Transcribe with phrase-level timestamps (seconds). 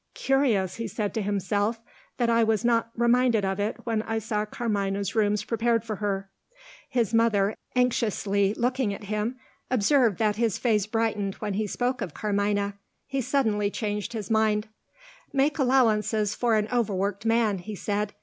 [0.15, 1.79] "Curious," he said to himself,
[2.17, 6.31] "that I was not reminded of it, when I saw Carmina's rooms prepared for her."
[6.89, 9.37] His mother, anxiously looking at him,
[9.69, 12.79] observed that his face brightened when he spoke of Carmina.
[13.05, 14.69] He suddenly changed his mind.
[15.33, 18.15] "Make allowances for an overworked man," he said.